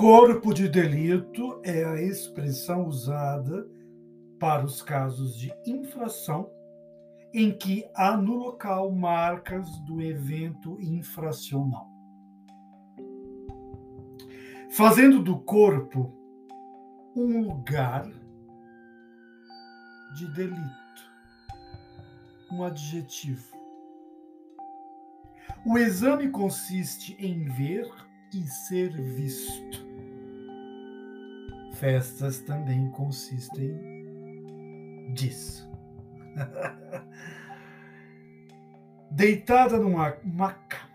Corpo 0.00 0.54
de 0.54 0.66
delito 0.66 1.60
é 1.62 1.84
a 1.84 2.00
expressão 2.00 2.86
usada 2.86 3.68
para 4.38 4.64
os 4.64 4.80
casos 4.80 5.36
de 5.36 5.52
infração 5.66 6.50
em 7.34 7.52
que 7.52 7.86
há 7.94 8.16
no 8.16 8.32
local 8.32 8.90
marcas 8.92 9.68
do 9.80 10.00
evento 10.00 10.80
infracional. 10.80 11.86
Fazendo 14.70 15.22
do 15.22 15.38
corpo 15.38 16.10
um 17.14 17.42
lugar 17.42 18.10
de 20.16 20.32
delito, 20.32 21.10
um 22.50 22.64
adjetivo. 22.64 23.54
O 25.66 25.76
exame 25.76 26.30
consiste 26.30 27.14
em 27.20 27.44
ver 27.50 27.86
e 28.32 28.46
ser 28.46 28.90
visto. 28.96 29.89
Festas 31.80 32.40
também 32.40 32.90
consistem 32.90 33.74
disso. 35.14 35.66
Deitada 39.10 39.78
numa 39.78 40.14
maca, 40.22 40.86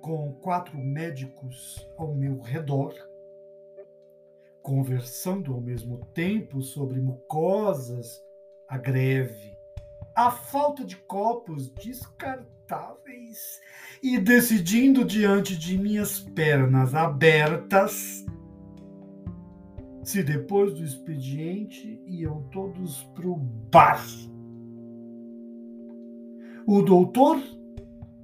com 0.00 0.32
quatro 0.40 0.78
médicos 0.78 1.86
ao 1.98 2.14
meu 2.14 2.40
redor, 2.40 2.94
conversando 4.62 5.52
ao 5.52 5.60
mesmo 5.60 5.98
tempo 6.14 6.62
sobre 6.62 6.98
mucosas, 6.98 8.18
a 8.66 8.78
greve, 8.78 9.54
a 10.16 10.30
falta 10.30 10.86
de 10.86 10.96
copos 10.96 11.68
descartáveis 11.68 13.60
e 14.02 14.18
decidindo 14.18 15.04
diante 15.04 15.54
de 15.54 15.76
minhas 15.76 16.18
pernas 16.18 16.94
abertas 16.94 18.24
se 20.08 20.22
depois 20.22 20.72
do 20.72 20.82
expediente 20.82 22.02
iam 22.06 22.40
todos 22.44 23.04
para 23.14 23.28
o 23.28 23.36
bar. 23.36 24.02
O 26.66 26.80
doutor 26.80 27.38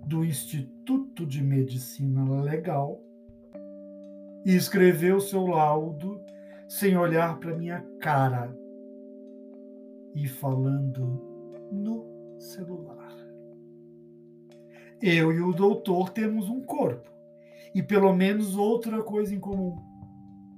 do 0.06 0.24
Instituto 0.24 1.26
de 1.26 1.42
Medicina 1.42 2.40
Legal 2.40 2.98
escreveu 4.46 5.20
seu 5.20 5.46
laudo 5.46 6.24
sem 6.66 6.96
olhar 6.96 7.38
para 7.38 7.54
minha 7.54 7.82
cara 8.00 8.56
e 10.14 10.26
falando 10.26 11.20
no 11.70 12.06
celular. 12.38 13.14
Eu 15.02 15.30
e 15.30 15.42
o 15.42 15.52
doutor 15.52 16.08
temos 16.08 16.48
um 16.48 16.62
corpo 16.62 17.10
e 17.74 17.82
pelo 17.82 18.14
menos 18.14 18.56
outra 18.56 19.02
coisa 19.02 19.34
em 19.34 19.38
comum. 19.38 19.93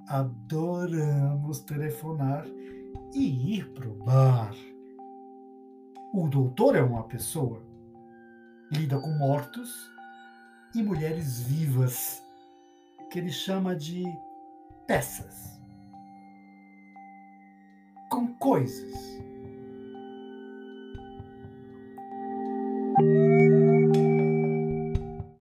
Adoramos 0.08 1.60
telefonar 1.60 2.46
e 3.12 3.56
ir 3.56 3.72
pro 3.72 3.92
bar. 4.04 4.54
O 6.12 6.28
doutor 6.28 6.76
é 6.76 6.82
uma 6.82 7.02
pessoa, 7.04 7.62
lida 8.70 9.00
com 9.00 9.10
mortos 9.18 9.90
e 10.74 10.82
mulheres 10.82 11.40
vivas, 11.40 12.22
que 13.10 13.18
ele 13.18 13.32
chama 13.32 13.74
de 13.74 14.04
peças, 14.86 15.60
com 18.08 18.28
coisas 18.34 19.15